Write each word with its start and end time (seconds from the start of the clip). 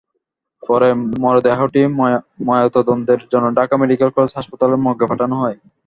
পরে 0.63 0.89
মরদেহটি 1.19 1.81
ময়নাতদন্তের 2.41 3.21
জন্য 3.31 3.45
ঢাকা 3.57 3.75
মেডিকেল 3.81 4.09
কলেজ 4.15 4.31
হাসপাতালের 4.37 4.83
মর্গে 4.85 5.05
পাঠানো 5.11 5.35
হয়। 5.41 5.57